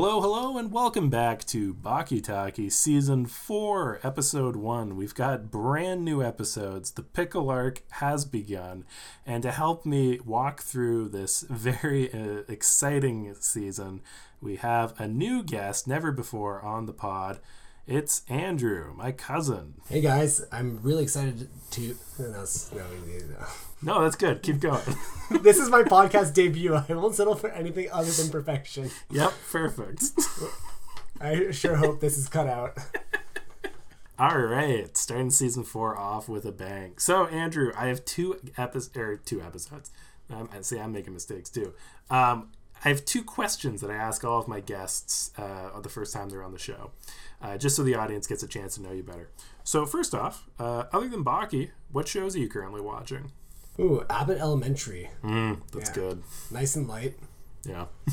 [0.00, 4.96] Hello, hello, and welcome back to Baki Taki Season 4, Episode 1.
[4.96, 6.92] We've got brand new episodes.
[6.92, 8.84] The Pickle arc has begun.
[9.26, 14.02] And to help me walk through this very uh, exciting season,
[14.40, 17.40] we have a new guest, never before on the pod.
[17.90, 19.72] It's Andrew, my cousin.
[19.88, 21.96] Hey guys, I'm really excited to.
[22.18, 23.46] No, that's- no, no.
[23.80, 24.42] No, that's good.
[24.42, 24.82] Keep going.
[25.40, 26.74] this is my podcast debut.
[26.74, 28.90] I won't settle for anything other than perfection.
[29.08, 30.02] yep, perfect.
[31.20, 32.76] I sure hope this is cut out.
[34.18, 36.94] All right, starting season four off with a bang.
[36.98, 39.92] So, Andrew, I have two episodes, or two episodes.
[40.28, 41.72] Um, I see, I'm making mistakes too.
[42.10, 42.48] Um,
[42.84, 46.28] I have two questions that I ask all of my guests uh, the first time
[46.30, 46.90] they're on the show,
[47.42, 49.30] uh, just so the audience gets a chance to know you better.
[49.64, 53.32] So, first off, uh, other than Baki, what shows are you currently watching?
[53.80, 55.10] Ooh, Abbott Elementary.
[55.22, 55.94] Mm, that's Yeah.
[55.94, 56.22] good.
[56.50, 57.16] Nice and light.
[57.64, 57.86] Yeah.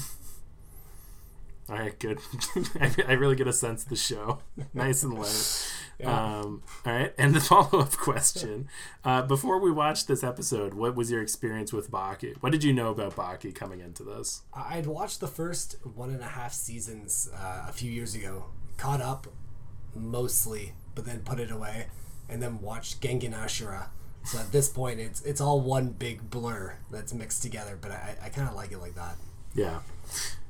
[1.68, 2.20] All right, good.
[2.80, 4.40] I, I really get a sense of the show.
[4.76, 5.72] nice and light.
[5.98, 6.40] Yeah.
[6.42, 8.68] Um, all right, and the follow up question:
[9.06, 12.36] uh, Before we watched this episode, what was your experience with Baki?
[12.42, 14.42] What did you know about Baki coming into this?
[14.54, 18.46] I- I'd watched the first one and a half seasons uh, a few years ago,
[18.78, 19.28] caught up
[19.96, 21.88] mostly, but then put it away,
[22.30, 23.88] and then watched Kengan Ashura.
[24.24, 27.78] So at this point, it's it's all one big blur that's mixed together.
[27.80, 29.16] But I, I kind of like it like that.
[29.54, 29.80] Yeah,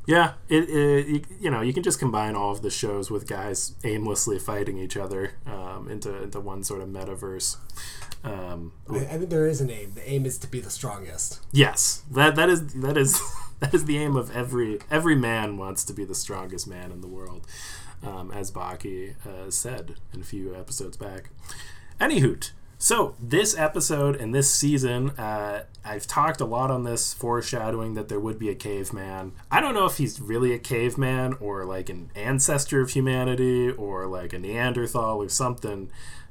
[0.07, 0.33] yeah.
[0.47, 3.75] It, it you, you know you can just combine all of the shows with guys
[3.83, 7.57] aimlessly fighting each other um, into into one sort of metaverse.
[8.23, 9.91] Um, I, I think there is an aim.
[9.93, 11.41] The aim is to be the strongest.
[11.51, 13.21] Yes, that that is that is
[13.59, 17.01] that is the aim of every every man wants to be the strongest man in
[17.01, 17.45] the world,
[18.05, 21.29] um, as Baki uh, said in a few episodes back.
[21.99, 27.93] Anywho, so this episode and this season, uh, I've talked a lot on this foreshadowing
[27.93, 29.31] that there would be a caveman.
[29.49, 34.07] I don't know if he's really a caveman or like an ancestor of humanity or
[34.07, 35.89] like a Neanderthal or something.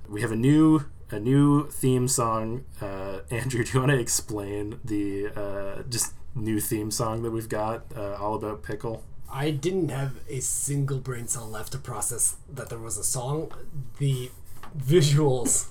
[0.09, 2.65] We have a new a new theme song.
[2.81, 7.49] Uh, Andrew, do you want to explain the uh, just new theme song that we've
[7.49, 9.05] got uh, all about pickle?
[9.31, 13.53] I didn't have a single brain cell left to process that there was a song.
[13.99, 14.31] The
[14.77, 15.71] visuals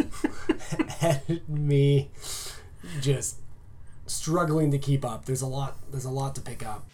[1.00, 2.10] had me
[3.02, 3.38] just
[4.06, 5.26] struggling to keep up.
[5.26, 5.78] There's a lot.
[5.92, 6.86] There's a lot to pick up.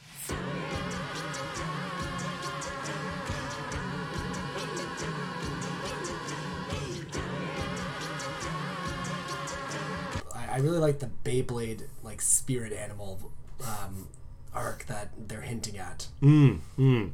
[10.52, 13.31] I, really like the Beyblade like spirit animal
[13.66, 14.09] um,
[14.54, 16.08] arc that they're hinting at.
[16.22, 17.12] Mm, mm.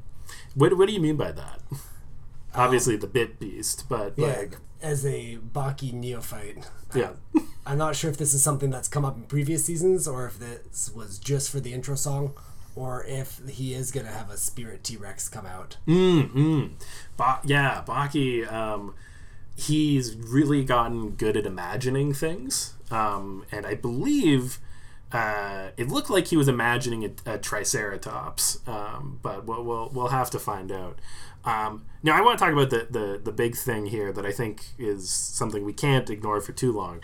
[0.53, 1.59] What What do you mean by that?
[2.53, 7.11] Obviously, the bit beast, but Yeah, like, as a Baki neophyte, yeah,
[7.65, 10.39] I'm not sure if this is something that's come up in previous seasons or if
[10.39, 12.33] this was just for the intro song
[12.75, 15.77] or if he is going to have a spirit T-Rex come out.
[15.87, 16.71] mm, mm.
[17.17, 18.51] Ba- yeah, Baki.
[18.51, 18.95] Um,
[19.55, 24.59] he's really gotten good at imagining things, um, and I believe.
[25.15, 30.07] Uh, it looked like he was imagining a, a triceratops, um, but we'll, we'll we'll
[30.09, 30.99] have to find out.
[31.45, 34.33] Um, now, I want to talk about the, the the big thing here that I
[34.33, 36.99] think is something we can't ignore for too long.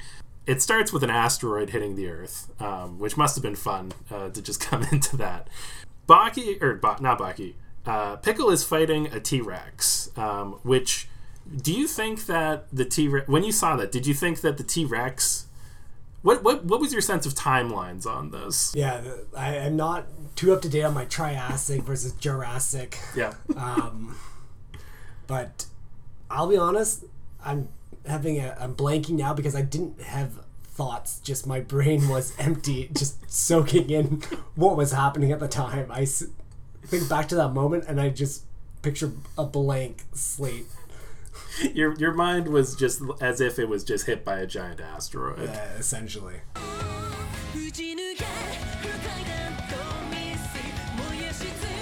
[0.46, 4.28] It starts with an asteroid hitting the Earth, um, which must have been fun uh,
[4.28, 5.48] to just come into that.
[6.06, 7.54] Baki or ba- not Baki,
[7.86, 11.08] uh, Pickle is fighting a T Rex, um, which.
[11.64, 14.58] Do you think that the T Rex, when you saw that, did you think that
[14.58, 15.48] the T Rex
[16.22, 18.74] what, what what was your sense of timelines on this?
[18.76, 19.02] Yeah,
[19.36, 20.06] I am not
[20.36, 23.34] too up to date on my Triassic versus Jurassic, Yeah.
[23.58, 24.16] um,
[25.28, 25.66] but
[26.30, 27.06] I'll be honest,
[27.44, 27.70] I'm
[28.06, 30.32] having a I'm blanking now because I didn't have
[30.64, 31.20] thoughts.
[31.20, 34.22] Just my brain was empty, just soaking in
[34.56, 35.92] what was happening at the time.
[35.92, 38.44] I think back to that moment and I just
[38.82, 40.66] picture a blank slate.
[41.74, 45.50] your your mind was just as if it was just hit by a giant asteroid.
[45.50, 46.42] Yeah, essentially.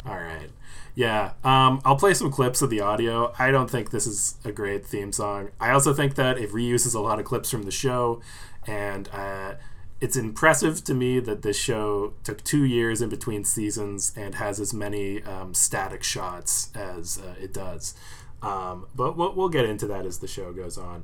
[0.06, 0.50] All right.
[0.96, 3.34] Yeah, um, I'll play some clips of the audio.
[3.40, 5.50] I don't think this is a great theme song.
[5.60, 8.22] I also think that it reuses a lot of clips from the show,
[8.68, 9.54] and uh,
[10.02, 14.60] it's impressive to me that this show took two years in between seasons and has
[14.60, 17.94] as many um, static shots as uh, it does.
[18.42, 21.04] Um, but we'll, we'll get into that as the show goes on.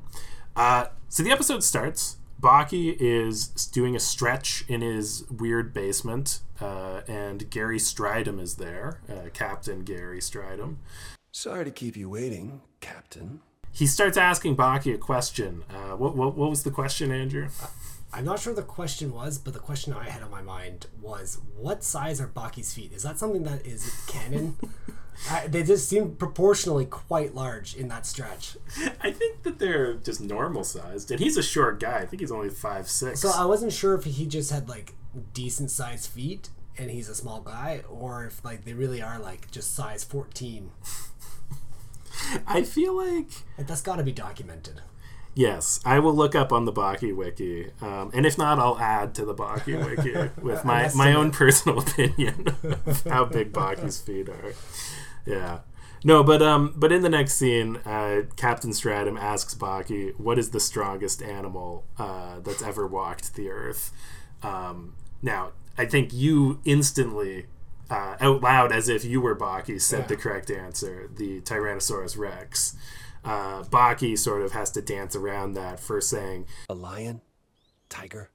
[0.54, 2.16] Uh, so the episode starts.
[2.40, 9.00] Baki is doing a stretch in his weird basement, uh, and Gary Stridham is there,
[9.08, 10.76] uh, Captain Gary Stridham.
[11.32, 13.40] Sorry to keep you waiting, Captain.
[13.72, 15.64] he starts asking Baki a question.
[15.70, 17.48] Uh, what, what what was the question, Andrew?
[18.16, 21.38] I'm not sure the question was, but the question I had on my mind was,
[21.54, 22.92] what size are Baki's feet?
[22.92, 24.56] Is that something that is canon?
[25.30, 28.56] I, they just seem proportionally quite large in that stretch.
[29.02, 31.98] I think that they're just normal sized, and he's a short guy.
[31.98, 33.20] I think he's only five six.
[33.20, 34.94] So I wasn't sure if he just had like
[35.32, 39.50] decent sized feet and he's a small guy, or if like they really are like
[39.50, 40.70] just size 14.
[42.46, 43.28] I feel like
[43.58, 44.80] Like, that's got to be documented.
[45.36, 49.14] Yes, I will look up on the Baki wiki, um, and if not, I'll add
[49.16, 52.48] to the Baki wiki with my my own personal opinion
[52.84, 54.54] of how big Baki's feet are.
[55.24, 55.60] Yeah.
[56.04, 60.50] No, but um, but in the next scene, uh, Captain Stratum asks Baki, "What is
[60.50, 63.92] the strongest animal uh, that's ever walked the Earth?"
[64.42, 67.46] Um, now, I think you instantly,
[67.90, 70.06] uh, out loud, as if you were Baki, said Yeah.
[70.06, 72.76] the correct answer: the Tyrannosaurus Rex.
[73.26, 77.20] Uh, Baki sort of has to dance around that, first saying, A lion?
[77.88, 78.30] Tiger?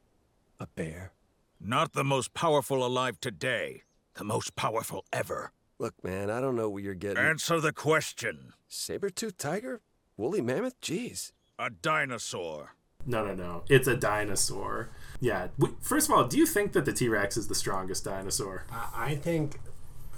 [0.60, 1.14] A bear?
[1.60, 3.84] Not the most powerful alive today,
[4.16, 5.54] the most powerful ever.
[5.80, 7.24] Look, man, I don't know where you're getting.
[7.24, 8.54] Answer the question.
[8.68, 9.80] Saber-toothed tiger?
[10.18, 10.80] Woolly mammoth?
[10.82, 11.32] Jeez.
[11.58, 12.76] A dinosaur.
[13.06, 13.64] No, no, no.
[13.70, 14.90] It's a dinosaur.
[15.20, 15.48] Yeah.
[15.80, 18.66] First of all, do you think that the T Rex is the strongest dinosaur?
[18.72, 19.60] I, I think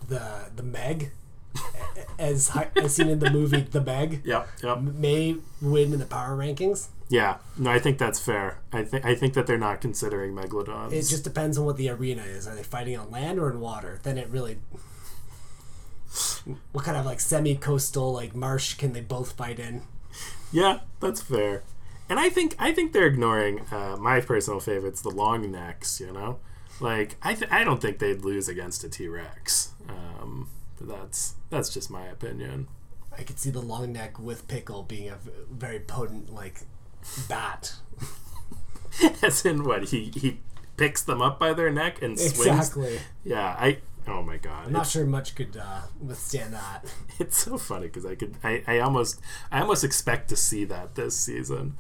[0.08, 1.12] the the Meg,
[2.20, 4.48] as as seen in the movie The Meg, Yep.
[4.64, 4.82] Yep.
[4.82, 6.88] may win in the power rankings.
[7.10, 7.38] Yeah.
[7.58, 8.60] No, I think that's fair.
[8.72, 10.92] I think I think that they're not considering megalodons.
[10.94, 12.48] It just depends on what the arena is.
[12.48, 14.00] Are they fighting on land or in water?
[14.04, 14.58] Then it really.
[16.72, 19.82] What kind of like semi-coastal like marsh can they both fight in?
[20.52, 21.64] yeah, that's fair.
[22.10, 26.00] And I think I think they're ignoring uh, my personal favorites, the long necks.
[26.00, 26.40] You know,
[26.80, 29.72] like I th- I don't think they'd lose against a T Rex.
[29.90, 30.50] Um,
[30.84, 32.68] that's that's just my opinion.
[33.18, 35.18] I could see the long neck with pickle being a
[35.52, 36.62] very potent like
[37.30, 37.76] bat.
[39.24, 40.40] As in what he he
[40.78, 42.46] picks them up by their neck and swings.
[42.46, 43.00] Exactly.
[43.24, 43.56] Yeah.
[43.60, 43.80] I.
[44.08, 44.68] Oh my god.
[44.68, 46.94] I'm not sure much could uh, withstand that.
[47.20, 49.22] it's so funny because I could I, I almost
[49.52, 51.78] I almost expect to see that this season.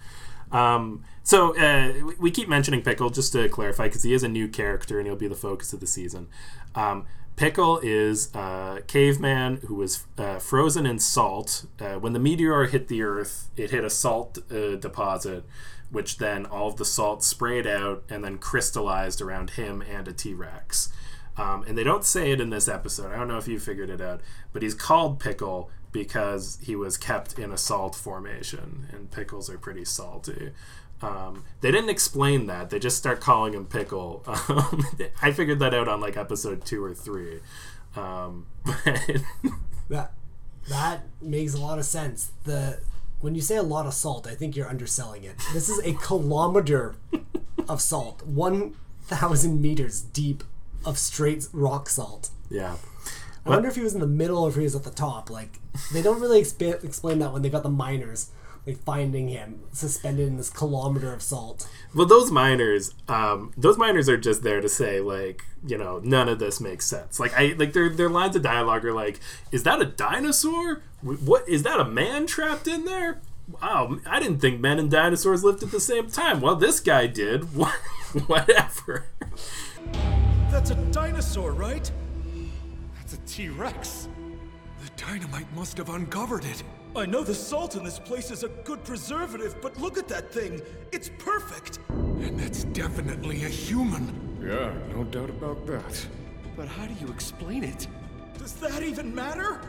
[0.52, 4.28] Um, so uh, we- we keep mentioning Pickle just to clarify because he is a
[4.30, 6.28] new character and he'll be the focus of the season.
[6.76, 11.66] Um, Pickle is a caveman who was uh, frozen in salt.
[11.80, 15.44] Uh, when the meteor hit the Earth, it hit a salt uh, deposit,
[15.90, 20.14] which then all of the salt sprayed out and then crystallized around him and a
[20.14, 20.92] T Rex.
[21.36, 23.12] Um, and they don't say it in this episode.
[23.12, 24.22] I don't know if you figured it out,
[24.52, 29.58] but he's called Pickle because he was kept in a salt formation, and pickles are
[29.58, 30.52] pretty salty.
[31.04, 32.70] Um, they didn't explain that.
[32.70, 34.24] They just start calling him Pickle.
[34.50, 34.86] Um,
[35.22, 37.40] I figured that out on like episode two or three.
[37.96, 38.46] Um,
[39.90, 40.14] That
[40.70, 42.32] that makes a lot of sense.
[42.46, 42.80] The
[43.20, 45.36] when you say a lot of salt, I think you're underselling it.
[45.54, 46.96] This is a kilometer
[47.68, 50.44] of salt, one thousand meters deep
[50.86, 52.30] of straight rock salt.
[52.50, 52.78] yeah,
[53.46, 55.30] I wonder if he was in the middle or if he was at the top.
[55.30, 55.60] Like
[55.94, 58.32] they don't really expa- explain that when they got the miners
[58.66, 61.68] like finding him suspended in this kilometer of salt.
[61.94, 66.30] Well, those miners, um, those miners are just there to say, like, you know, none
[66.30, 67.20] of this makes sense.
[67.20, 69.20] Like, I like their their lines of dialogue are like,
[69.52, 70.82] "Is that a dinosaur?
[71.02, 71.80] What is that?
[71.80, 73.20] A man trapped in there?
[73.62, 76.40] Wow, I didn't think men and dinosaurs lived at the same time.
[76.40, 77.44] Well, this guy did.
[78.28, 79.08] Whatever.
[80.50, 81.92] That's a dinosaur, right?
[82.96, 84.08] That's a T-Rex.
[84.84, 86.64] The dynamite must have uncovered it.
[86.96, 90.32] I know the salt in this place is a good preservative, but look at that
[90.32, 90.62] thing.
[90.92, 91.80] It's perfect.
[91.90, 94.38] And that's definitely a human.
[94.40, 96.08] Yeah, no doubt about that.
[96.56, 97.88] But how do you explain it?
[98.38, 99.60] Does that even matter?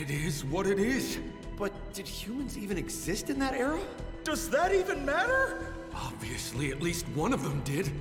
[0.00, 1.20] It is what it is.
[1.56, 3.80] But did humans even exist in that era?
[4.24, 5.72] Does that even matter?
[5.94, 7.92] Obviously, at least one of them did.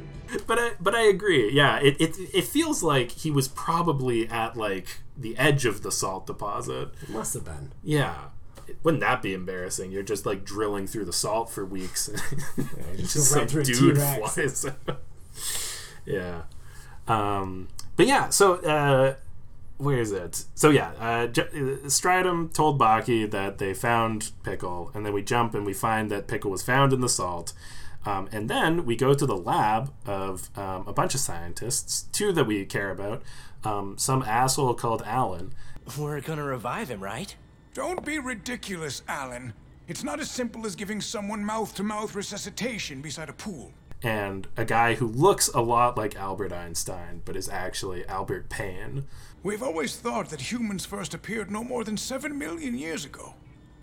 [0.47, 1.51] But I, but I agree.
[1.53, 5.91] Yeah, it, it it feels like he was probably at like the edge of the
[5.91, 6.89] salt deposit.
[7.01, 7.71] It Must have been.
[7.83, 8.15] Yeah.
[8.83, 9.91] Wouldn't that be embarrassing?
[9.91, 12.07] You're just like drilling through the salt for weeks.
[12.97, 14.33] just just right some dude T-Rex.
[14.33, 14.65] flies.
[16.05, 16.41] yeah.
[17.07, 19.15] Um, but yeah, so uh,
[19.77, 20.43] where is it?
[20.55, 25.21] So yeah, uh, J- uh, Stridum told Baki that they found Pickle, and then we
[25.23, 27.53] jump and we find that Pickle was found in the salt.
[28.05, 32.31] Um, and then we go to the lab of um, a bunch of scientists, two
[32.33, 33.21] that we care about.
[33.67, 35.53] Um, some asshole called Alan,
[35.97, 37.35] We're gonna revive him, right?
[37.73, 39.53] Don't be ridiculous, Alan.
[39.87, 43.73] It's not as simple as giving someone mouth to mouth resuscitation beside a pool.
[44.03, 49.05] and a guy who looks a lot like Albert Einstein, but is actually Albert Payne.
[49.43, 53.33] We've always thought that humans first appeared no more than seven million years ago.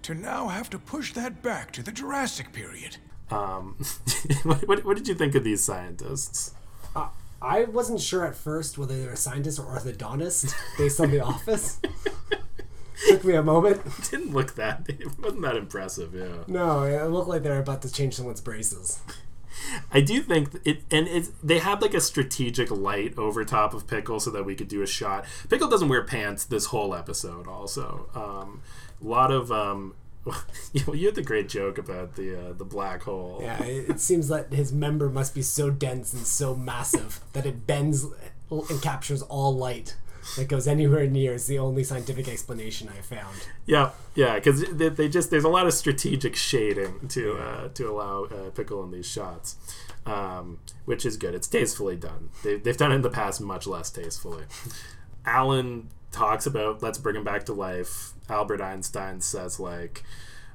[0.03, 2.97] to now have to push that back to the Jurassic period.
[3.31, 3.76] Um,
[4.45, 6.55] what, what, what did you think of these scientists?
[6.95, 7.09] Uh,
[7.44, 11.20] I wasn't sure at first whether they were a scientist or orthodontist based on The
[11.24, 11.78] Office.
[13.08, 13.82] Took me a moment.
[13.98, 14.84] It didn't look that.
[14.88, 16.14] It wasn't that impressive.
[16.14, 16.44] Yeah.
[16.46, 19.00] No, it looked like they were about to change someone's braces.
[19.92, 23.86] I do think it, and it's they had like a strategic light over top of
[23.86, 25.24] Pickle so that we could do a shot.
[25.48, 27.46] Pickle doesn't wear pants this whole episode.
[27.46, 28.62] Also, um,
[29.02, 29.94] a lot of um,
[30.73, 33.40] you, you had the great joke about the uh, the black hole.
[33.43, 37.47] Yeah, it, it seems that his member must be so dense and so massive that
[37.47, 38.07] it bends
[38.50, 39.97] and captures all light
[40.37, 43.47] that goes anywhere near is the only scientific explanation I found.
[43.66, 47.90] Yeah, yeah, because they, they just there's a lot of strategic shading to uh, to
[47.90, 49.57] allow uh, Pickle in these shots,
[50.07, 51.35] um, which is good.
[51.35, 52.31] It's tastefully done.
[52.43, 54.45] They, they've done it in the past much less tastefully.
[55.26, 58.13] Alan talks about let's bring him back to life.
[58.28, 60.02] Albert Einstein says like,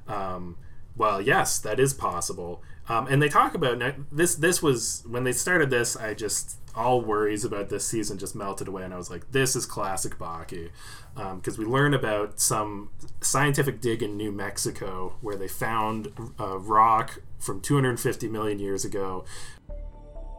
[0.08, 0.56] um,
[0.96, 2.62] well, yes, that is possible.
[2.88, 4.34] Um, and they talk about this.
[4.34, 5.96] This was when they started this.
[5.96, 9.54] I just all worries about this season just melted away, and I was like, "This
[9.54, 10.70] is classic Baki,"
[11.14, 16.58] because um, we learn about some scientific dig in New Mexico where they found a
[16.58, 19.24] rock from 250 million years ago.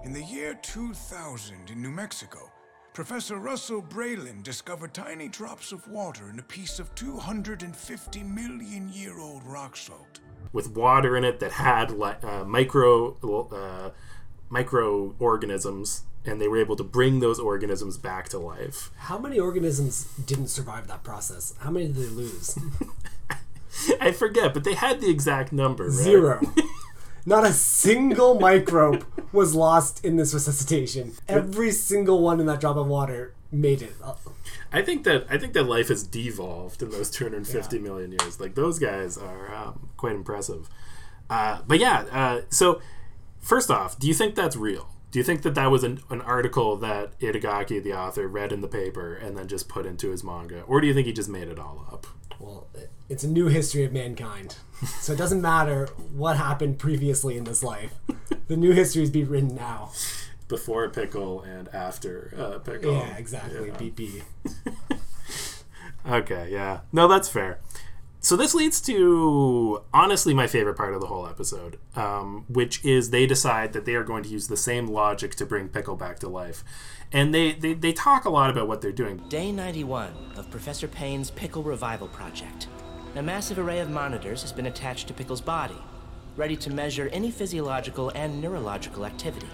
[0.04, 2.52] In the year 2000 in New Mexico,
[2.94, 9.18] Professor Russell Vreeland discovered tiny drops of water in a piece of 250 million year
[9.18, 10.20] old rock salt.
[10.52, 13.16] With water in it that had uh, micro
[13.50, 13.92] uh,
[14.50, 18.92] microorganisms and they were able to bring those organisms back to life.
[18.98, 21.54] How many organisms didn't survive that process?
[21.60, 22.60] How many did they lose?
[24.02, 25.86] I forget, but they had the exact number.
[25.86, 25.94] Right?
[25.94, 26.42] Zero.
[27.26, 31.14] Not a single microbe was lost in this resuscitation.
[31.28, 33.94] Every single one in that drop of water made it.
[34.74, 37.84] I think that I think that life has devolved in those two hundred fifty yeah.
[37.84, 38.40] million years.
[38.40, 40.70] Like those guys are um, quite impressive.
[41.30, 42.82] Uh, but yeah, uh, so
[43.40, 44.90] first off, do you think that's real?
[45.12, 48.62] Do you think that that was an, an article that Itagaki, the author, read in
[48.62, 51.30] the paper and then just put into his manga, or do you think he just
[51.30, 52.08] made it all up?
[52.40, 52.68] Well,
[53.12, 54.56] it's a new history of mankind,
[55.02, 57.94] so it doesn't matter what happened previously in this life.
[58.48, 59.92] The new histories be written now.
[60.48, 62.94] Before pickle and after uh, pickle.
[62.94, 63.68] Yeah, exactly.
[63.68, 63.76] Yeah.
[63.76, 64.24] BP.
[66.10, 66.82] okay, yeah.
[66.92, 67.60] No, that's fair
[68.24, 73.10] so this leads to honestly my favorite part of the whole episode, um, which is
[73.10, 76.20] they decide that they are going to use the same logic to bring Pickle back
[76.20, 76.64] to life.
[77.12, 79.18] And they, they, they talk a lot about what they're doing.
[79.28, 82.68] Day 91 of Professor Payne's Pickle Revival Project.
[83.14, 85.76] A massive array of monitors has been attached to Pickle's body,
[86.38, 89.50] ready to measure any physiological and neurological activity.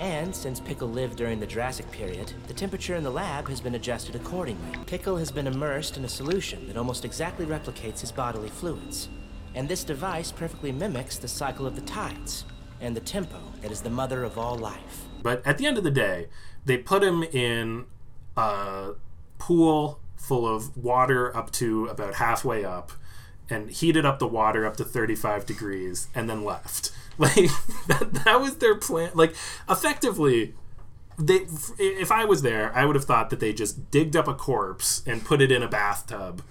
[0.00, 3.76] And since Pickle lived during the Jurassic period, the temperature in the lab has been
[3.76, 4.76] adjusted accordingly.
[4.86, 9.08] Pickle has been immersed in a solution that almost exactly replicates his bodily fluids.
[9.54, 12.44] And this device perfectly mimics the cycle of the tides
[12.80, 15.04] and the tempo that is the mother of all life.
[15.22, 16.26] But at the end of the day,
[16.64, 17.84] they put him in
[18.36, 18.94] a
[19.38, 22.92] pool full of water up to about halfway up
[23.50, 27.50] and heated up the water up to 35 degrees and then left Like
[27.88, 29.10] that, that was their plan.
[29.14, 29.34] Like
[29.68, 30.54] effectively,
[31.18, 31.46] they
[31.78, 35.02] if I was there, I would have thought that they just digged up a corpse
[35.06, 36.42] and put it in a bathtub,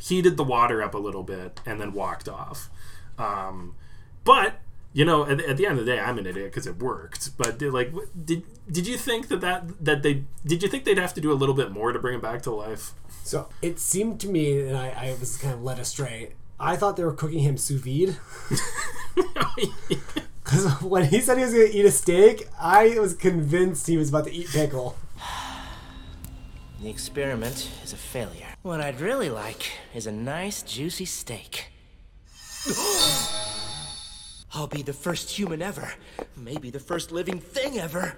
[0.00, 2.68] heated the water up a little bit, and then walked off.
[3.18, 3.76] Um,
[4.24, 4.54] but
[4.92, 7.36] you know, at, at, the end of the day, I'm an idiot because it worked.
[7.38, 7.92] But did, like,
[8.24, 11.30] did did you think that, that that they did you think they'd have to do
[11.30, 12.94] a little bit more to bring him back to life?
[13.24, 16.32] So it seemed to me, and I, I was kind of led astray.
[16.58, 18.16] I thought they were cooking him sous vide.
[20.44, 23.96] Because when he said he was going to eat a steak, I was convinced he
[23.96, 24.96] was about to eat pickle.
[26.82, 28.46] The experiment is a failure.
[28.62, 31.66] What I'd really like is a nice, juicy steak.
[34.52, 35.94] I'll be the first human ever.
[36.36, 38.16] Maybe the first living thing ever.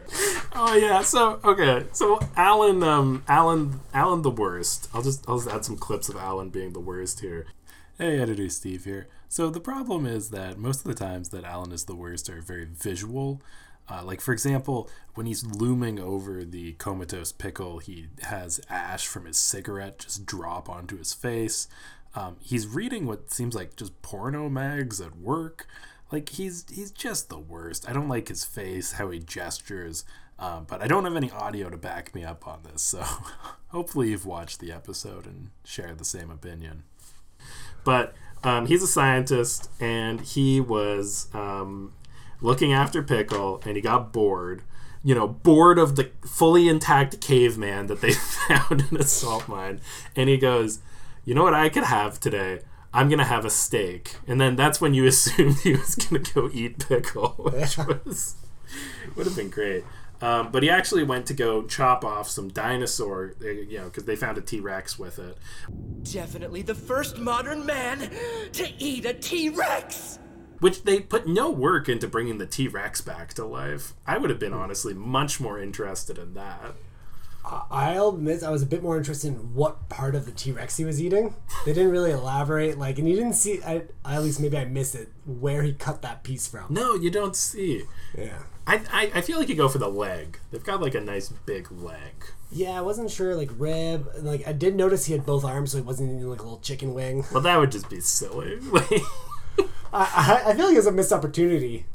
[0.55, 1.03] Oh yeah.
[1.03, 1.87] So okay.
[1.93, 4.89] So Alan, um, Alan, Alan, the worst.
[4.95, 7.47] I'll just I'll just add some clips of Alan being the worst here.
[7.99, 9.09] Hey, editor Steve here.
[9.29, 12.41] So the problem is that most of the times that Alan is the worst are
[12.41, 13.41] very visual.
[13.89, 19.27] Uh, like for example, when he's looming over the comatose pickle, he has ash from
[19.27, 21.69] his cigarette just drop onto his face.
[22.15, 25.67] Um, he's reading what seems like just porno mags at work.
[26.12, 27.88] Like he's he's just the worst.
[27.88, 30.04] I don't like his face, how he gestures,
[30.38, 32.83] um, but I don't have any audio to back me up on this.
[32.83, 33.02] So
[33.69, 36.83] hopefully you've watched the episode and share the same opinion.
[37.83, 38.14] But
[38.45, 41.95] um, he's a scientist, and he was um,
[42.42, 44.62] looking after Pickle, and he got bored.
[45.02, 48.12] You know, bored of the fully intact caveman that they
[48.49, 49.81] found in a salt mine,
[50.14, 50.81] and he goes,
[51.25, 52.61] "You know what I could have today?
[52.95, 56.51] I'm gonna have a steak, and then that's when you assumed he was gonna go
[56.53, 58.37] eat pickle, which was
[59.17, 59.85] would have been great.
[60.23, 64.05] Um, but he actually went to go chop off some dinosaur, uh, you know, because
[64.05, 65.37] they found a T Rex with it.
[66.05, 68.09] Definitely the first modern man
[68.53, 70.21] to eat a T Rex!
[70.61, 73.95] Which they put no work into bringing the T Rex back to life.
[74.07, 76.75] I would have been honestly much more interested in that.
[77.45, 80.77] I'll admit I was a bit more interested in what part of the T Rex
[80.77, 81.35] he was eating.
[81.67, 83.61] They didn't really elaborate, like, and you didn't see.
[83.63, 86.67] I, at least maybe I missed it where he cut that piece from.
[86.73, 87.83] No, you don't see.
[88.17, 90.39] Yeah, I, I, I feel like you go for the leg.
[90.51, 92.27] They've got like a nice big leg.
[92.53, 93.35] yeah, I wasn't sure.
[93.35, 96.41] Like rib, like I did notice he had both arms, so he wasn't eating like
[96.41, 97.25] a little chicken wing.
[97.33, 98.59] Well, that would just be silly.
[98.73, 101.87] I, I, I feel like it was a missed opportunity.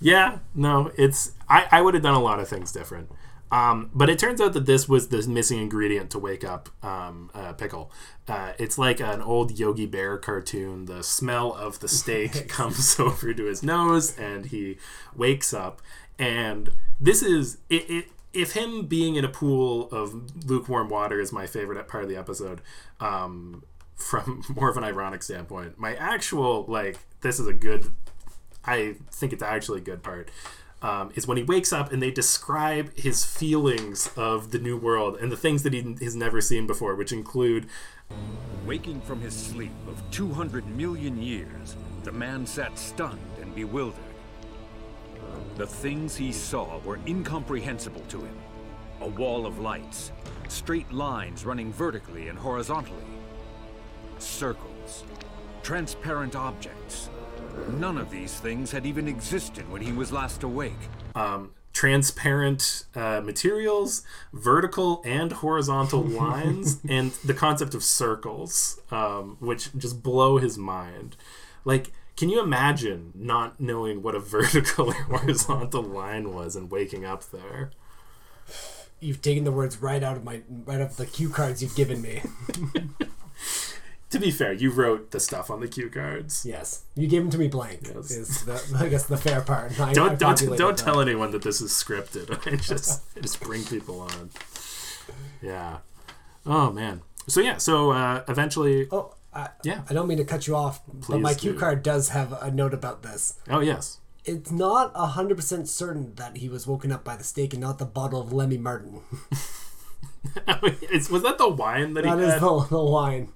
[0.00, 1.32] yeah, no, it's.
[1.48, 3.10] I, I would have done a lot of things different.
[3.50, 7.30] Um, but it turns out that this was the missing ingredient to wake up um,
[7.34, 7.90] uh, Pickle.
[8.26, 10.86] Uh, it's like an old Yogi Bear cartoon.
[10.86, 14.78] The smell of the steak comes over to his nose, and he
[15.14, 15.80] wakes up.
[16.18, 17.88] And this is it.
[17.90, 22.10] it if him being in a pool of lukewarm water is my favorite part of
[22.10, 22.60] the episode,
[23.00, 23.64] um,
[23.96, 27.92] from more of an ironic standpoint, my actual like this is a good
[28.66, 30.30] I think it's actually a good part.
[30.82, 35.16] Um, is when he wakes up and they describe his feelings of the new world
[35.16, 37.66] and the things that he has never seen before, which include
[38.64, 44.02] Waking from his sleep of 200 million years, the man sat stunned and bewildered.
[45.56, 48.36] The things he saw were incomprehensible to him.
[49.02, 50.10] A wall of lights,
[50.48, 53.04] straight lines running vertically and horizontally,
[54.18, 55.04] circles,
[55.62, 57.08] transparent objects.
[57.78, 60.72] None of these things had even existed when he was last awake.
[61.14, 69.70] um, transparent uh, materials, vertical and horizontal lines, and the concept of circles, um, which
[69.76, 71.16] just blow his mind.
[71.66, 77.04] Like, can you imagine not knowing what a vertical or horizontal line was and waking
[77.04, 77.70] up there?
[79.00, 81.76] You've taken the words right out of my right out of the cue cards you've
[81.76, 82.22] given me.
[84.10, 86.46] To be fair, you wrote the stuff on the cue cards.
[86.46, 87.90] Yes, you gave them to me blank.
[87.92, 88.10] Yes.
[88.12, 89.78] Is the, I guess the fair part.
[89.80, 90.76] I, I Don't don't don't them.
[90.76, 92.30] tell anyone that this is scripted.
[92.52, 94.30] I just I just bring people on.
[95.42, 95.78] Yeah.
[96.44, 97.02] Oh man.
[97.26, 97.56] So yeah.
[97.56, 98.86] So uh, eventually.
[98.92, 99.82] Oh, I, Yeah.
[99.90, 101.58] I don't mean to cut you off, but my cue do.
[101.58, 103.34] card does have a note about this.
[103.50, 103.98] Oh yes.
[104.24, 107.78] It's not hundred percent certain that he was woken up by the steak and not
[107.78, 109.00] the bottle of Lemmy Martin.
[110.46, 113.28] Was that the wine that he That is the, the wine,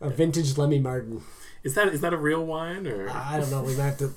[0.00, 1.22] a vintage Lemmy Martin.
[1.62, 3.10] Is that is that a real wine or?
[3.10, 3.62] I don't know.
[3.62, 4.12] We might have to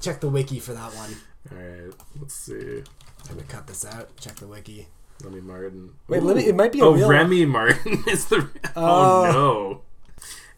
[0.00, 1.16] check the wiki for that one.
[1.50, 1.94] All right.
[2.20, 2.82] Let's see.
[3.28, 4.16] I'm gonna cut this out.
[4.16, 4.88] Check the wiki.
[5.24, 5.90] Remy Martin.
[6.08, 8.48] Wait, let me- it might be a oh, real- Remy Martin is the.
[8.76, 9.82] Oh no.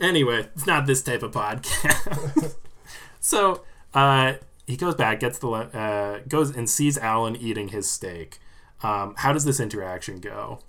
[0.01, 2.55] Anyway, it's not this type of podcast.
[3.21, 3.63] so
[3.95, 4.35] uh,
[4.67, 8.39] he goes back, gets the uh, goes and sees Alan eating his steak.
[8.83, 10.61] Um, how does this interaction go?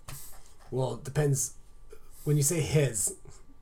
[0.71, 1.53] Well, it depends.
[2.23, 3.15] When you say his,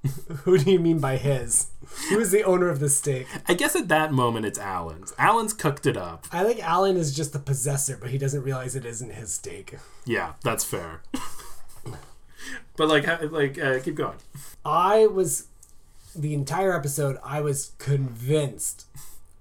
[0.44, 1.68] who do you mean by his?
[2.10, 3.28] Who is the owner of the steak?
[3.48, 5.14] I guess at that moment it's Alan's.
[5.18, 6.28] Alan's cooked it up.
[6.32, 9.78] I think Alan is just the possessor, but he doesn't realize it isn't his steak.
[10.06, 11.02] Yeah, that's fair.
[12.76, 14.18] but like, like, uh, keep going.
[14.66, 15.48] I was
[16.16, 17.18] the entire episode.
[17.24, 18.88] I was convinced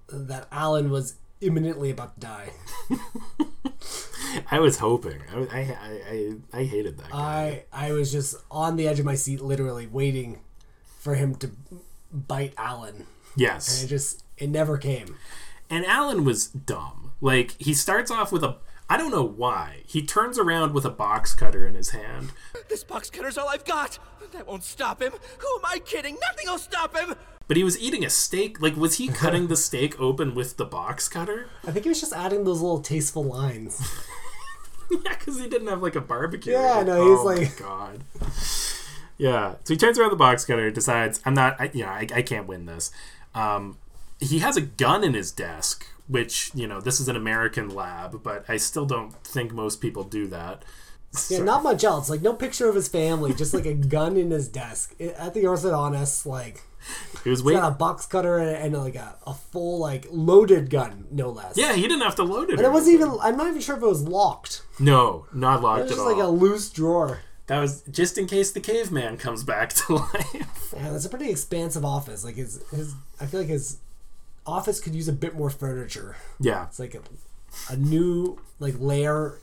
[0.08, 2.50] that Alan was imminently about to die.
[4.50, 5.20] I was hoping.
[5.34, 7.64] I, I, I, I, I hated that guy.
[7.72, 10.40] I I was just on the edge of my seat, literally waiting
[11.02, 11.50] for him to
[12.12, 13.74] bite Alan, Yes.
[13.80, 15.16] and it just it never came.
[15.68, 17.12] And Alan was dumb.
[17.20, 18.56] Like he starts off with a
[18.88, 19.82] I don't know why.
[19.86, 22.32] He turns around with a box cutter in his hand.
[22.68, 23.98] This box cutter's all I've got!
[24.32, 25.12] That won't stop him!
[25.38, 26.18] Who am I kidding?
[26.20, 27.14] Nothing will stop him!
[27.48, 28.60] But he was eating a steak.
[28.60, 31.48] Like was he cutting the steak open with the box cutter?
[31.66, 33.80] I think he was just adding those little tasteful lines.
[34.90, 36.52] yeah, cuz he didn't have like a barbecue.
[36.52, 38.04] Yeah, Like, no, he's oh like- god.
[39.18, 39.54] Yeah.
[39.64, 42.22] So he turns around the box cutter, decides I'm not I, you know, I, I
[42.22, 42.90] can't win this.
[43.34, 43.78] Um
[44.20, 48.22] he has a gun in his desk, which, you know, this is an American lab,
[48.22, 50.64] but I still don't think most people do that.
[51.28, 52.08] Yeah, not much else.
[52.08, 55.34] Like no picture of his family, just like a gun in his desk It- at
[55.34, 56.24] the orthodontist.
[56.24, 56.62] Like
[57.24, 57.60] He was waiting.
[57.60, 61.56] got a box cutter and, and like a, a full like loaded gun, no less.
[61.58, 62.58] Yeah, he didn't have to load it.
[62.58, 63.18] and it wasn't even.
[63.22, 64.62] I'm not even sure if it was locked.
[64.78, 66.12] No, not locked It was at just all.
[66.16, 67.18] like a loose drawer.
[67.48, 70.72] That was just in case the caveman comes back to life.
[70.74, 72.24] Yeah, that's a pretty expansive office.
[72.24, 73.78] Like his his, I feel like his
[74.46, 76.16] office could use a bit more furniture.
[76.40, 77.00] yeah, It's like a,
[77.72, 79.38] a new like layer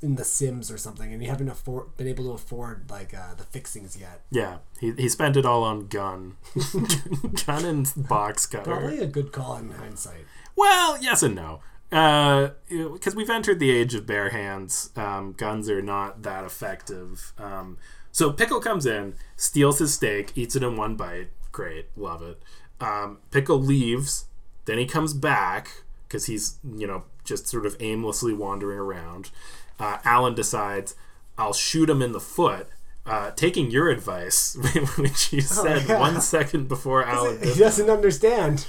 [0.00, 3.34] in The Sims or something, and you haven't afford, been able to afford like uh,
[3.36, 4.20] the fixings yet.
[4.30, 6.36] Yeah, he, he spent it all on gun,
[7.46, 8.64] gun and box cutter.
[8.64, 10.24] Probably a good call in hindsight.
[10.54, 11.60] Well, yes and no.
[11.90, 14.90] Because we've entered the age of bare hands.
[14.96, 17.32] Um, guns are not that effective.
[17.38, 17.78] Um,
[18.12, 21.28] so Pickle comes in, steals his steak, eats it in one bite.
[21.52, 22.42] Great, love it.
[22.80, 24.26] Um, Pickle leaves,
[24.64, 29.30] then he comes back because he's, you know, just sort of aimlessly wandering around.
[29.78, 30.94] Uh, Alan decides,
[31.36, 32.68] I'll shoot him in the foot.
[33.06, 34.56] Uh, taking your advice,
[34.98, 35.98] which you said yeah.
[35.98, 38.66] one second before Alan did He doesn't understand.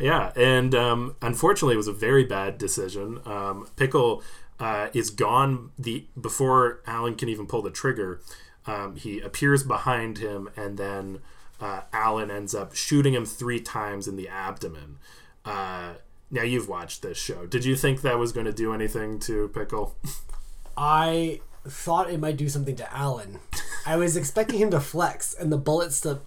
[0.00, 3.20] Yeah, and um, unfortunately, it was a very bad decision.
[3.24, 4.22] Um, Pickle
[4.60, 8.20] uh, is gone the before Alan can even pull the trigger.
[8.66, 11.20] Um, he appears behind him, and then
[11.60, 14.98] uh, Alan ends up shooting him three times in the abdomen.
[15.44, 15.94] Uh,
[16.30, 17.46] now you've watched this show.
[17.46, 19.96] Did you think that was going to do anything to Pickle?
[20.76, 23.40] I thought it might do something to Alan.
[23.86, 26.20] I was expecting him to flex and the bullets to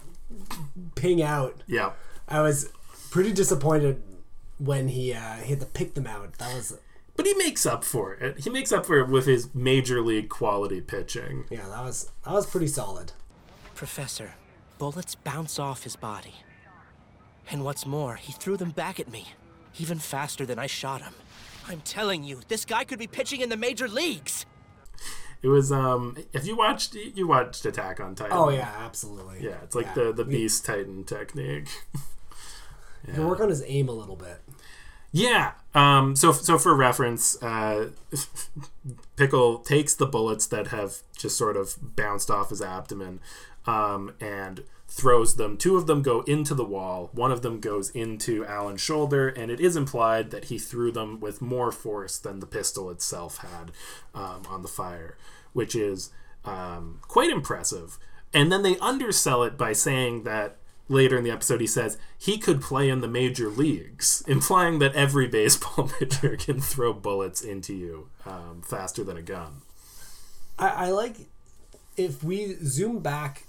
[0.96, 1.62] ping out.
[1.68, 1.92] yeah.
[2.28, 2.70] I was
[3.12, 4.02] pretty disappointed
[4.58, 6.34] when he uh, he had to pick them out.
[6.40, 6.78] That was
[7.16, 8.40] But he makes up for it.
[8.40, 11.46] He makes up for it with his major league quality pitching.
[11.52, 13.12] yeah, that was that was pretty solid.
[13.76, 14.34] Professor,
[14.80, 16.34] bullets bounce off his body.
[17.52, 19.28] And what's more, he threw them back at me,
[19.78, 21.14] even faster than I shot him.
[21.68, 24.46] I'm telling you, this guy could be pitching in the major leagues.
[25.42, 26.16] It was um.
[26.34, 28.38] If you watched, you watched Attack on Titan.
[28.38, 29.40] Oh yeah, absolutely.
[29.44, 30.04] Yeah, it's like Yeah.
[30.06, 31.68] the the Beast Titan technique.
[33.06, 34.40] He can work on his aim a little bit.
[35.12, 35.54] Yeah.
[35.74, 36.16] Um.
[36.16, 37.90] So so for reference, uh,
[39.16, 43.20] Pickle takes the bullets that have just sort of bounced off his abdomen,
[43.66, 45.58] um, and throws them.
[45.58, 47.10] Two of them go into the wall.
[47.14, 51.20] One of them goes into Alan's shoulder, and it is implied that he threw them
[51.20, 53.72] with more force than the pistol itself had
[54.14, 55.18] um, on the fire,
[55.54, 56.12] which is
[56.44, 57.98] um, quite impressive.
[58.34, 62.38] And then they undersell it by saying that later in the episode he says he
[62.38, 67.74] could play in the major leagues, implying that every baseball pitcher can throw bullets into
[67.74, 69.62] you um, faster than a gun.
[70.58, 71.16] I, I like
[71.98, 73.46] if we zoom back.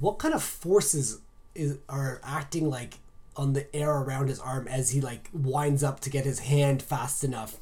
[0.00, 1.20] What kind of forces
[1.54, 2.94] is are acting like
[3.36, 6.82] on the air around his arm as he like winds up to get his hand
[6.82, 7.58] fast enough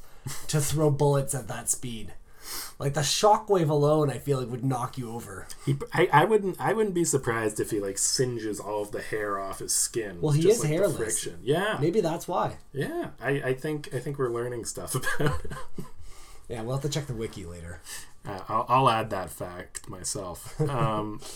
[0.48, 2.14] to throw bullets at that speed?
[2.78, 5.46] Like the shockwave alone, I feel like would knock you over.
[5.64, 9.00] He, I, I wouldn't, I wouldn't be surprised if he like singes all of the
[9.00, 10.20] hair off his skin.
[10.20, 10.96] Well, he just, is like, hairless.
[10.96, 11.38] friction.
[11.42, 12.57] Yeah, Maybe that's why.
[12.72, 13.11] yeah.
[13.20, 15.52] I, I think, I think we're learning stuff about it.
[16.48, 17.81] Yeah, we'll have to check the wiki later.
[18.26, 20.61] Uh, I'll, I'll add that fact myself.
[20.61, 21.20] Um,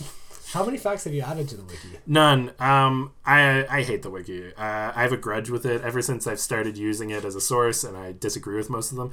[0.51, 1.99] How many facts have you added to the wiki?
[2.05, 2.51] None.
[2.57, 4.53] Um, I I hate the wiki.
[4.55, 7.41] Uh, I have a grudge with it ever since I've started using it as a
[7.41, 9.11] source, and I disagree with most of them.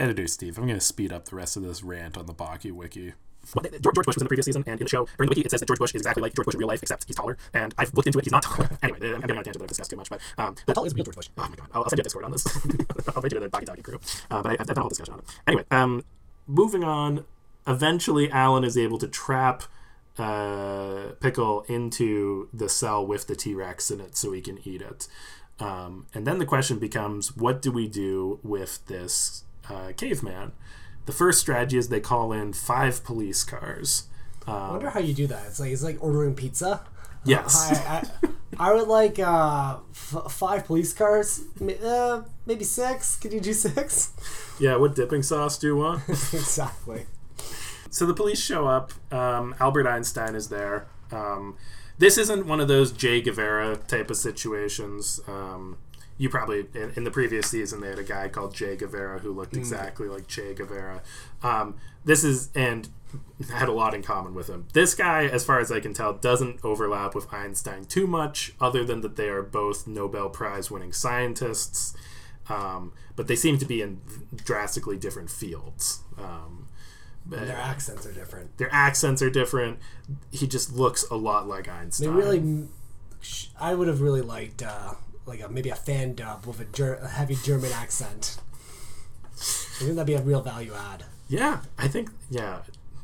[0.00, 2.72] Editor Steve, I'm going to speed up the rest of this rant on the Baki
[2.72, 3.12] wiki.
[3.54, 5.42] George, George Bush was in the previous season, and in the show, during the wiki,
[5.42, 7.16] it says that George Bush is exactly like George Bush in real life, except he's
[7.16, 7.36] taller.
[7.52, 8.70] And I've looked into it; he's not taller.
[8.82, 10.94] anyway, I'm getting on a tangent that I've discussed too much, but um, tall is
[10.94, 11.28] real George Bush?
[11.36, 12.46] Oh my god, I'll, send you a Discord on this.
[13.14, 14.00] I'll make you to the Baki Talkie crew.
[14.30, 15.26] Uh, but I, I've done a whole discussion on it.
[15.46, 16.04] Anyway, um,
[16.46, 17.26] moving on.
[17.66, 19.64] Eventually, Alan is able to trap
[20.18, 24.80] uh, Pickle into the cell with the T Rex in it so he can eat
[24.80, 25.08] it.
[25.58, 30.52] Um, and then the question becomes what do we do with this uh, caveman?
[31.06, 34.04] The first strategy is they call in five police cars.
[34.46, 35.46] I wonder how you do that.
[35.46, 36.80] It's like it's like ordering pizza.
[37.24, 37.70] Yes.
[37.70, 38.08] I,
[38.58, 41.42] I, I would like uh, f- five police cars.
[41.84, 43.16] Uh, maybe six.
[43.16, 44.12] Could you do six?
[44.58, 46.02] Yeah, what dipping sauce do you want?
[46.08, 47.06] exactly.
[47.90, 48.92] So the police show up.
[49.12, 50.86] Um, Albert Einstein is there.
[51.12, 51.56] Um,
[51.98, 55.20] this isn't one of those Jay Guevara type of situations.
[55.28, 55.78] Um,
[56.20, 59.32] you probably in, in the previous season they had a guy called Jay Guevara who
[59.32, 61.02] looked exactly like Che Guevara.
[61.42, 62.88] Um, this is and
[63.50, 64.68] had a lot in common with him.
[64.74, 68.84] This guy, as far as I can tell, doesn't overlap with Einstein too much, other
[68.84, 71.96] than that they are both Nobel Prize winning scientists.
[72.50, 74.00] Um, but they seem to be in
[74.44, 76.02] drastically different fields.
[76.18, 76.68] Um,
[77.32, 78.58] And their accents are different.
[78.58, 79.78] their accents are different.
[80.30, 82.08] He just looks a lot like Einstein.
[82.08, 82.68] They really.
[83.58, 84.94] I would have really liked uh,
[85.30, 88.38] like a, maybe a fan dub with a, ger- a heavy German accent.
[89.32, 91.04] I think that'd be a real value add.
[91.28, 92.58] yeah, I think yeah,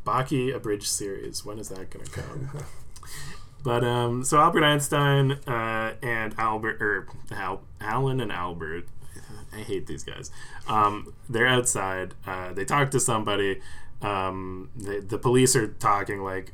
[0.05, 1.45] Baki abridged series.
[1.45, 2.51] When is that gonna come?
[3.65, 8.87] but um, so Albert Einstein uh, and Albert or Al, Alan and Albert.
[9.55, 10.31] I hate these guys.
[10.69, 12.13] Um, they're outside.
[12.27, 13.63] Uh, they talk to somebody.
[14.03, 16.53] Um, the, the police are talking like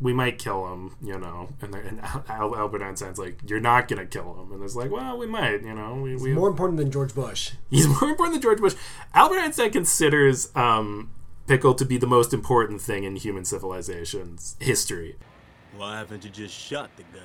[0.00, 4.06] we might kill him, you know, and, and Al- Albert Einstein's like you're not gonna
[4.06, 6.90] kill him, and it's like well we might, you know, we, we More important than
[6.90, 7.52] George Bush.
[7.70, 8.74] he's more important than George Bush.
[9.14, 11.10] Albert Einstein considers um,
[11.46, 15.16] Pickle to be the most important thing in human civilization's history.
[15.76, 17.20] Why haven't you just shot the guy?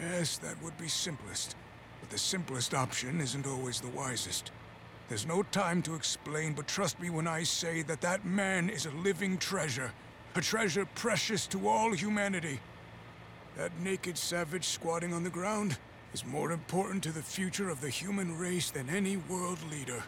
[0.00, 1.56] Yes, that would be simplest.
[2.00, 4.50] But the simplest option isn't always the wisest.
[5.12, 8.86] There's no time to explain, but trust me when I say that that man is
[8.86, 9.92] a living treasure.
[10.36, 12.60] A treasure precious to all humanity.
[13.58, 15.76] That naked savage squatting on the ground
[16.14, 20.04] is more important to the future of the human race than any world leader.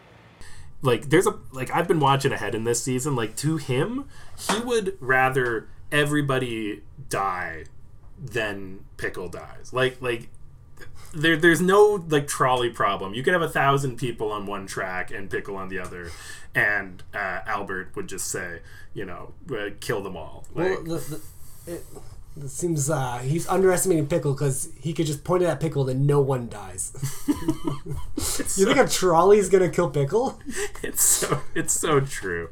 [0.81, 3.15] like there's a like I've been watching ahead in this season.
[3.15, 4.05] Like to him,
[4.39, 7.65] he would rather everybody die
[8.19, 9.71] than Pickle dies.
[9.71, 10.29] Like like
[11.15, 13.13] there there's no like trolley problem.
[13.13, 16.11] You could have a thousand people on one track and Pickle on the other,
[16.53, 18.59] and uh, Albert would just say,
[18.93, 20.45] you know, uh, kill them all.
[20.53, 21.21] Like, Well, the,
[21.65, 21.85] the, it,
[22.41, 26.05] it seems uh, he's underestimating Pickle because he could just point it at Pickle and
[26.05, 26.91] no one dies.
[27.27, 30.39] you think a trolley's gonna kill Pickle?
[30.83, 32.49] it's so it's so true.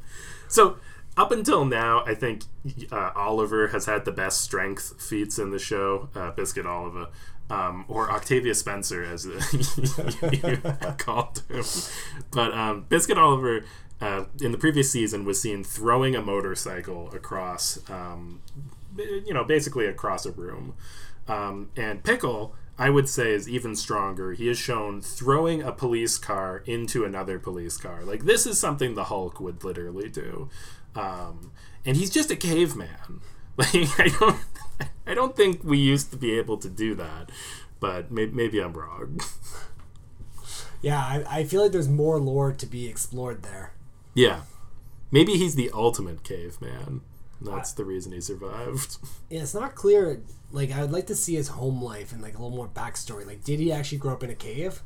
[0.48, 0.78] So
[1.16, 2.44] up until now, I think
[2.92, 6.10] uh, Oliver has had the best strength feats in the show.
[6.16, 7.08] Uh, Biscuit Oliver,
[7.50, 9.26] um, or Octavia Spencer, as
[10.44, 10.58] you
[10.98, 11.64] called him.
[12.32, 13.66] But um, Biscuit Oliver.
[14.02, 18.42] Uh, in the previous season, was seen throwing a motorcycle across, um,
[18.98, 20.74] you know, basically across a room.
[21.28, 24.34] Um, and Pickle, I would say, is even stronger.
[24.34, 28.04] He is shown throwing a police car into another police car.
[28.04, 30.50] Like this is something the Hulk would literally do.
[30.96, 31.52] Um,
[31.86, 33.22] and he's just a caveman.
[33.56, 34.40] Like I don't,
[35.08, 37.30] I don't think we used to be able to do that.
[37.80, 39.20] But may- maybe I'm wrong.
[40.82, 43.72] Yeah, I, I feel like there's more lore to be explored there.
[44.14, 44.42] yeah,
[45.12, 47.00] maybe he's the ultimate caveman.
[47.40, 48.98] That's the reason he survived.
[49.30, 50.22] Yeah, it's not clear.
[50.52, 53.26] Like, I would like to see his home life and like a little more backstory.
[53.26, 54.84] Like, did he actually grow up in a cave?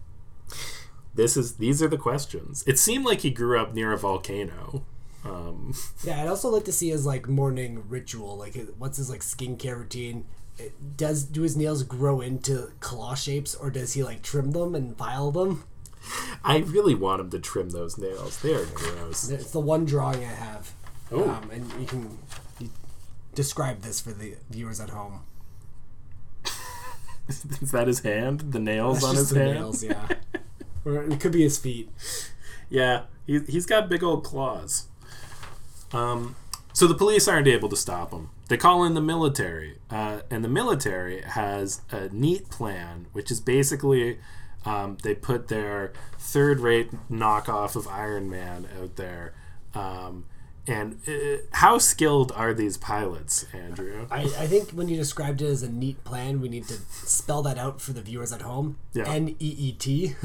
[1.15, 2.63] This is these are the questions.
[2.67, 4.83] It seemed like he grew up near a volcano.
[5.25, 8.37] Um, Yeah, I'd also like to see his like morning ritual.
[8.37, 10.25] Like, his- what's his like skincare routine?
[10.57, 14.75] It- Does do his nails grow into claw shapes, or does he like trim them
[14.75, 15.63] and file them?
[16.43, 18.37] I really want him to trim those nails.
[18.41, 19.29] They are gross.
[19.29, 20.71] It's the one drawing I have.
[21.11, 21.29] Oh.
[21.29, 22.17] Um, and you can
[22.59, 22.69] you
[23.35, 25.21] describe this for the viewers at home.
[27.27, 28.51] Is that his hand?
[28.53, 29.53] The nails That's on his hand?
[29.55, 30.07] nails, yeah.
[30.85, 31.89] or it could be his feet.
[32.69, 34.87] Yeah, he, he's got big old claws.
[35.93, 36.35] Um,
[36.73, 38.29] so the police aren't able to stop him.
[38.49, 43.41] They call in the military, uh, and the military has a neat plan, which is
[43.41, 44.19] basically
[44.65, 49.33] um, they put their third-rate knockoff of Iron Man out there.
[49.73, 50.25] Um,
[50.67, 54.05] and uh, how skilled are these pilots, Andrew?
[54.11, 57.41] I, I think when you described it as a neat plan, we need to spell
[57.43, 58.77] that out for the viewers at home.
[58.95, 60.15] N E E T.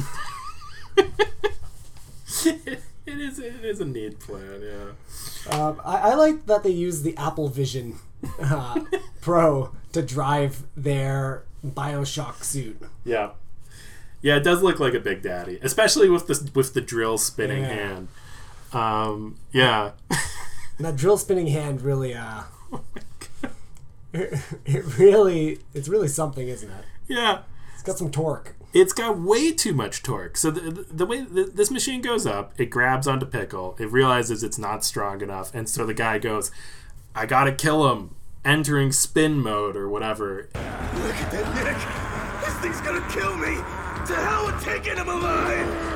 [3.07, 5.53] it is it is a neat plan, yeah.
[5.55, 7.97] Um, I, I like that they use the Apple Vision
[8.41, 8.81] uh,
[9.21, 12.81] Pro to drive their Bioshock suit.
[13.05, 13.31] Yeah.
[14.21, 17.63] Yeah, it does look like a Big Daddy, especially with the with the drill spinning
[17.63, 17.69] Yeah.
[17.75, 18.09] hand.
[18.73, 19.93] Um, yeah.
[20.79, 22.81] That drill spinning hand really, uh, Oh
[24.13, 26.85] it, it really, it's really something, isn't it?
[27.09, 27.41] yeah.
[27.75, 28.55] It's got some torque.
[28.73, 30.39] It's got way too much torque.
[30.39, 33.77] So the, the, way the, this machine goes up, it grabs onto Pickle.
[33.79, 36.51] It realizes it's not strong enough, and so the guy goes,
[37.15, 40.49] "I gotta kill him." Entering spin mode or whatever.
[40.55, 42.45] Look at that, Nick!
[42.45, 43.55] This thing's gonna kill me!
[44.07, 45.93] To hell with taking him alive!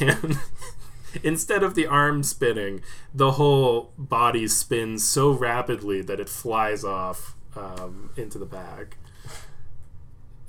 [0.00, 0.38] and
[1.22, 2.82] instead of the arm spinning,
[3.14, 8.96] the whole body spins so rapidly that it flies off um, into the back.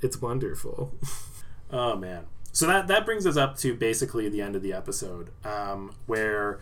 [0.00, 0.94] It's wonderful.
[1.70, 2.26] oh man!
[2.52, 6.60] So that that brings us up to basically the end of the episode, um, where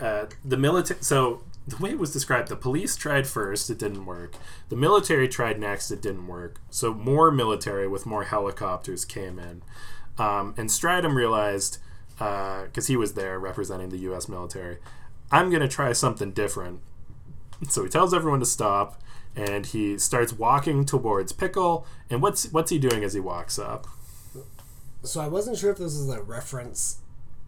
[0.00, 1.02] uh, the military.
[1.02, 4.36] So the way it was described, the police tried first, it didn't work.
[4.68, 6.60] The military tried next, it didn't work.
[6.70, 9.62] So more military with more helicopters came in,
[10.16, 11.78] um, and Stridham realized
[12.18, 14.28] Uh, because he was there representing the U.S.
[14.28, 14.78] military,
[15.30, 16.80] I'm gonna try something different.
[17.68, 19.02] So he tells everyone to stop,
[19.34, 21.86] and he starts walking towards Pickle.
[22.08, 23.86] And what's what's he doing as he walks up?
[25.02, 26.98] So I wasn't sure if this was a reference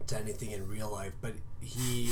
[0.07, 2.11] to anything in real life, but he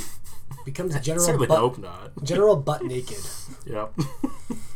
[0.64, 2.24] becomes general Certainly butt, hope not.
[2.24, 3.18] general butt naked.
[3.66, 3.94] Yep.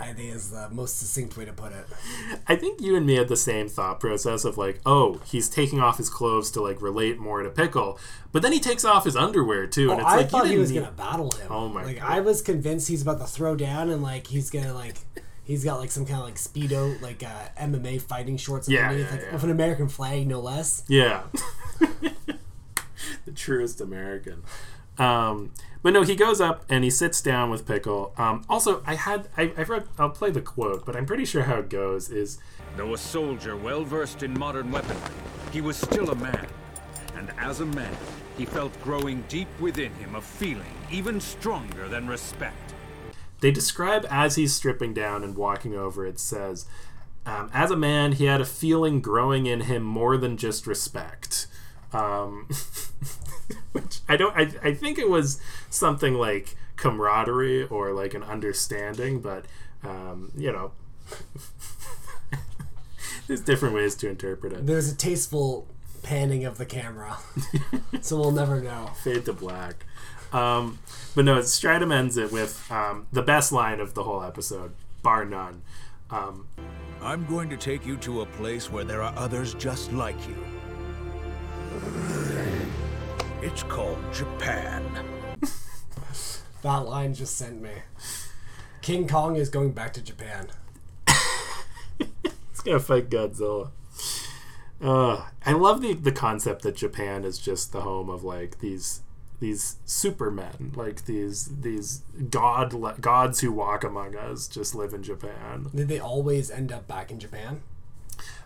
[0.00, 1.84] I, think is the most succinct way to put it.
[2.48, 5.80] I think you and me had the same thought process of like, oh, he's taking
[5.80, 7.98] off his clothes to like relate more to Pickle,
[8.32, 10.52] but then he takes off his underwear too, and Oh, it's I like thought you
[10.52, 11.48] he was need- gonna battle him.
[11.50, 12.10] Oh my Like God.
[12.10, 14.96] I was convinced he's about to throw down and like he's gonna like
[15.44, 19.06] he's got like some kind of like speedo like uh, MMA fighting shorts Yeah, underneath,
[19.06, 19.32] yeah, like yeah.
[19.32, 20.84] with an American flag, no less.
[20.88, 21.22] Yeah.
[23.24, 24.42] the truest American.
[24.98, 28.12] Um, but no, he goes up and he sits down with Pickle.
[28.18, 29.84] Um, also, I had I, I've read.
[29.98, 32.38] I'll play the quote, but I'm pretty sure how it goes is
[32.76, 35.10] Though a soldier well versed in modern weaponry,
[35.52, 36.46] he was still a man.
[37.16, 37.96] And as a man,
[38.38, 42.74] he felt growing deep within him a feeling even stronger than respect.
[43.40, 46.06] they describe as he's stripping down and walking over.
[46.06, 46.66] It says,
[47.26, 51.46] um, as a man, he had a feeling growing in him more than just respect.
[51.92, 52.48] Um,
[53.72, 54.36] which I don't.
[54.36, 59.44] I, I think it was something like camaraderie or like an understanding, but
[59.84, 60.72] um, you know,
[63.26, 64.66] there's different ways to interpret it.
[64.66, 65.66] There's a tasteful
[66.02, 67.18] panning of the camera,
[68.00, 68.90] so we'll never know.
[69.02, 69.86] Fade to black.
[70.32, 70.78] Um,
[71.14, 75.24] but no, Strydum ends it with um, the best line of the whole episode, bar
[75.24, 75.62] none.
[76.10, 76.46] Um,
[77.00, 80.36] I'm going to take you to a place where there are others just like you.
[83.42, 84.84] It's called Japan.
[86.62, 87.70] That line just sent me.
[88.82, 90.48] King Kong is going back to Japan.
[92.22, 93.70] It's gonna fight Godzilla.
[94.78, 99.00] Uh, I love the the concept that Japan is just the home of like these
[99.40, 105.68] these supermen, like these these god gods who walk among us, just live in Japan.
[105.74, 107.62] Did they always end up back in Japan?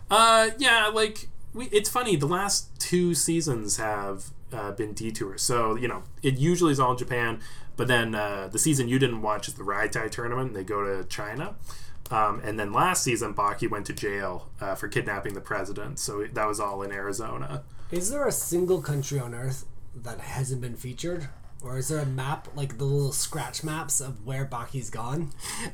[0.09, 2.15] Uh, yeah, like we, it's funny.
[2.15, 6.91] The last two seasons have uh, been detours, so you know it usually is all
[6.91, 7.39] in Japan.
[7.77, 10.53] But then uh, the season you didn't watch is the Raitai tournament.
[10.53, 11.55] They go to China,
[12.09, 15.99] um, and then last season Baki went to jail uh, for kidnapping the president.
[15.99, 17.63] So that was all in Arizona.
[17.91, 21.29] Is there a single country on Earth that hasn't been featured?
[21.65, 25.31] Or is there a map, like the little scratch maps of where Baki's gone?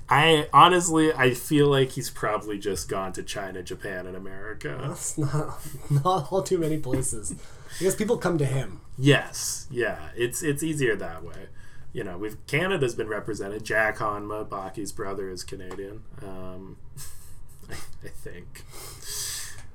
[0.08, 4.80] I honestly, I feel like he's probably just gone to China, Japan, and America.
[4.82, 7.36] That's not, not all too many places.
[7.78, 8.80] Because people come to him.
[8.98, 11.48] Yes, yeah, it's it's easier that way.
[11.92, 13.66] You know, we've Canada's been represented.
[13.66, 16.04] Jack Hanma, Baki's brother, is Canadian.
[16.24, 16.78] Um,
[17.70, 18.64] I, I think.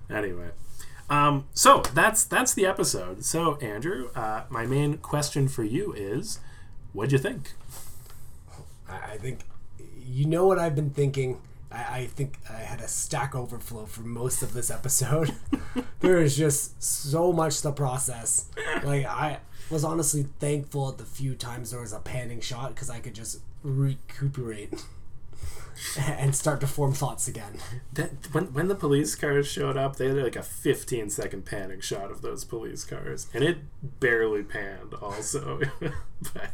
[0.09, 0.49] Anyway,
[1.09, 3.25] um, so that's that's the episode.
[3.25, 6.41] So Andrew, uh, my main question for you is,
[6.93, 7.53] what'd you think?
[8.89, 9.41] I, think,
[9.99, 11.41] you know what I've been thinking?
[11.73, 15.33] I, I think I had a stack overflow for most of this episode.
[16.01, 18.47] there is just so much to process.
[18.85, 19.39] Like, I
[19.71, 23.15] was honestly thankful at the few times there was a panning shot because I could
[23.15, 24.85] just recuperate
[25.99, 27.59] and start to form thoughts again.
[27.93, 31.83] That when when the police cars showed up, they had like a 15 second panic
[31.83, 33.59] shot of those police cars, and it
[34.01, 34.95] barely panned.
[34.95, 36.51] Also, but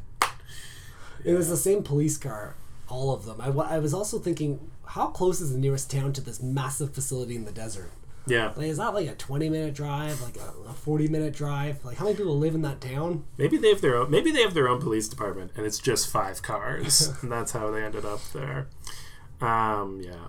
[1.25, 2.55] It was the same police car,
[2.89, 3.41] all of them.
[3.41, 7.37] I, I was also thinking, how close is the nearest town to this massive facility
[7.37, 7.91] in the desert?
[8.27, 11.85] yeah, Like, is that like a 20 minute drive, like a, a 40 minute drive?
[11.85, 13.25] Like, how many people live in that town?
[13.37, 14.11] maybe they have their own.
[14.11, 17.71] Maybe they have their own police department, and it's just five cars, and that's how
[17.71, 18.69] they ended up there.
[19.43, 20.29] Um, yeah.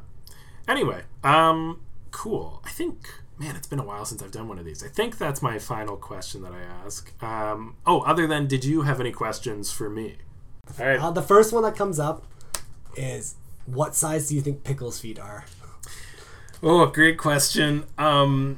[0.67, 2.61] Anyway, um, cool.
[2.65, 3.07] I think.
[3.39, 4.83] Man, it's been a while since I've done one of these.
[4.83, 7.11] I think that's my final question that I ask.
[7.23, 10.17] Um, oh, other than, did you have any questions for me?
[10.79, 10.99] All right.
[10.99, 12.25] Uh, the first one that comes up
[12.95, 13.33] is
[13.65, 15.45] what size do you think Pickle's feet are?
[16.61, 17.85] Oh, great question.
[17.97, 18.57] Um,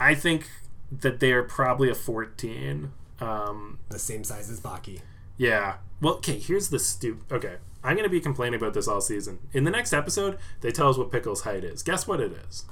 [0.00, 0.48] I think
[0.90, 2.90] that they are probably a 14.
[3.20, 5.00] Um, The same size as Baki.
[5.36, 5.76] yeah.
[6.00, 7.18] Well, okay, here's the stup.
[7.30, 9.38] Okay, I'm going to be complaining about this all season.
[9.52, 11.82] In the next episode, they tell us what Pickle's height is.
[11.82, 12.64] Guess what it is?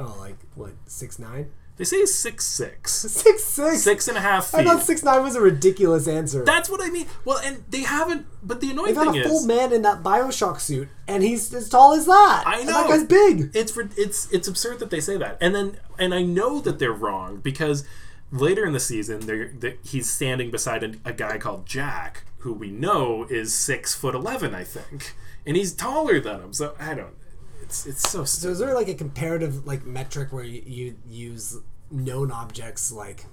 [0.00, 1.50] Oh, like, what, six nine?
[1.76, 3.82] They say six six, Six six?
[3.82, 4.60] six and a half feet.
[4.60, 6.44] I thought six nine was a ridiculous answer.
[6.44, 7.06] That's what I mean.
[7.24, 8.26] Well, and they haven't.
[8.42, 9.12] But the annoying thing.
[9.12, 12.42] They've got a full man in that Bioshock suit, and he's as tall as that.
[12.44, 13.50] I And know that guy's big.
[13.54, 16.92] It's it's it's absurd that they say that, and then and I know that they're
[16.92, 17.84] wrong because
[18.32, 22.52] later in the season, they're, they he's standing beside a, a guy called Jack, who
[22.52, 25.14] we know is six foot eleven, I think,
[25.46, 26.52] and he's taller than him.
[26.52, 27.14] So I don't.
[27.62, 28.24] It's it's so.
[28.24, 31.56] So is there like a comparative like metric where you, you use
[31.90, 33.24] known objects like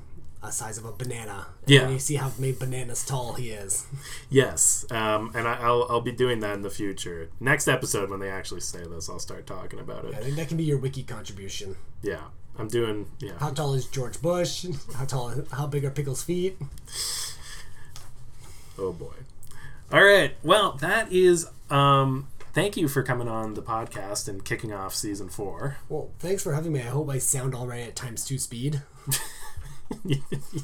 [0.43, 1.47] a size of a banana?
[1.62, 1.89] and Yeah.
[1.89, 3.86] you see how many bananas tall he is.
[4.30, 7.30] Yes, um, and I, I'll I'll be doing that in the future.
[7.39, 10.16] Next episode, when they actually say this, I'll start talking about it.
[10.16, 10.24] I it.
[10.24, 11.78] think that can be your wiki contribution.
[12.01, 12.22] Yeah,
[12.58, 13.10] I'm doing.
[13.20, 14.66] Yeah, How tall is George Bush?
[14.95, 15.34] How tall?
[15.51, 16.58] How big are Pickle's feet?
[18.78, 19.13] Oh boy.
[19.91, 20.36] All right.
[20.43, 25.30] Well, that is um thank you for coming on the podcast and kicking off season
[25.30, 25.78] four.
[25.89, 26.82] Well, thanks for having me.
[26.82, 28.82] I hope I sound all right at times two speed.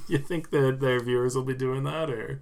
[0.07, 2.41] you think that their viewers will be doing that, or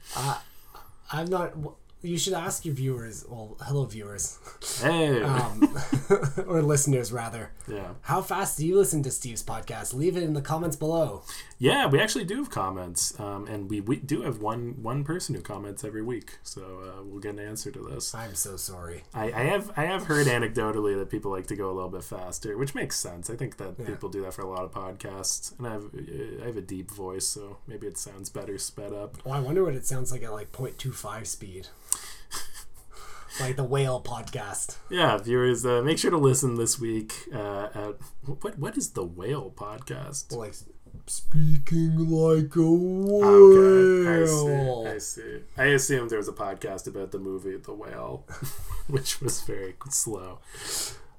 [1.11, 1.53] I'm not.
[2.01, 3.25] You should ask your viewers.
[3.27, 4.39] Well, hello, viewers,
[4.81, 5.77] hey, um,
[6.47, 7.51] or listeners rather.
[7.67, 9.93] yeah, How fast do you listen to Steve's podcast?
[9.93, 11.23] Leave it in the comments below.
[11.57, 11.87] yeah.
[11.87, 15.41] We actually do have comments, um, and we, we do have one one person who
[15.41, 18.15] comments every week, so uh, we'll get an answer to this.
[18.15, 19.03] I'm so sorry.
[19.13, 22.05] I, I have I have heard anecdotally that people like to go a little bit
[22.05, 23.29] faster, which makes sense.
[23.29, 23.87] I think that Yeah.
[23.87, 25.89] people do that for a lot of podcasts, and I have
[26.41, 29.17] I have a deep voice, so maybe it sounds better sped up.
[29.25, 31.67] Well, I wonder what it sounds like at like 0.25 speed.
[33.39, 34.77] Like the whale podcast.
[34.89, 37.13] Yeah, viewers, uh, make sure to listen this week.
[37.33, 37.95] Uh, at
[38.41, 40.35] what what is the Whale podcast?
[40.35, 40.53] Like
[41.05, 43.25] speaking like a whale.
[43.25, 44.87] Okay, I see.
[44.87, 45.39] I see.
[45.57, 48.25] I assumed there was a podcast about the movie The Whale,
[48.87, 50.39] which was very slow.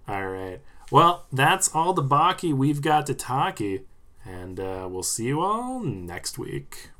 [0.08, 0.60] All right.
[0.90, 3.82] Well, that's all the Baki we've got to talkie,
[4.24, 6.90] and uh, we'll see you all next week.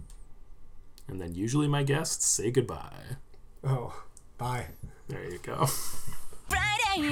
[1.08, 3.16] And then usually my guests say goodbye.
[3.64, 4.04] Oh,
[4.38, 4.66] bye.
[5.10, 5.66] There you go.
[6.46, 7.10] Friday